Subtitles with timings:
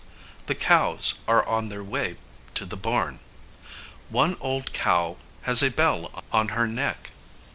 [0.47, 2.17] The cows are on their way
[2.55, 3.19] to the barn.
[4.09, 7.11] One old cow has a bell on her neck.